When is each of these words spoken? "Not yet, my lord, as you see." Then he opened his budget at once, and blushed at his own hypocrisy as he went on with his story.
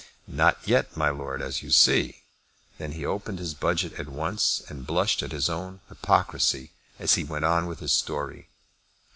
"Not 0.25 0.57
yet, 0.67 0.97
my 0.97 1.11
lord, 1.11 1.43
as 1.43 1.61
you 1.61 1.69
see." 1.69 2.23
Then 2.79 2.93
he 2.93 3.05
opened 3.05 3.37
his 3.37 3.53
budget 3.53 3.99
at 3.99 4.09
once, 4.09 4.63
and 4.67 4.87
blushed 4.87 5.21
at 5.21 5.31
his 5.31 5.47
own 5.47 5.79
hypocrisy 5.89 6.71
as 6.97 7.13
he 7.13 7.23
went 7.23 7.45
on 7.45 7.67
with 7.67 7.81
his 7.81 7.93
story. 7.93 8.49